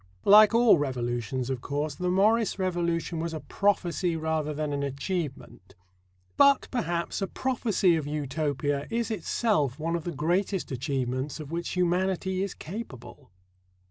[0.25, 5.75] Like all revolutions, of course, the Morris revolution was a prophecy rather than an achievement.
[6.37, 11.73] But, perhaps, a prophecy of Utopia is itself one of the greatest achievements of which
[11.75, 13.29] humanity is capable.